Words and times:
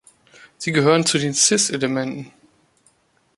Sie 0.57 0.71
gehören 0.71 1.05
zu 1.05 1.19
den 1.19 1.35
cis-Elementen. 1.35 2.33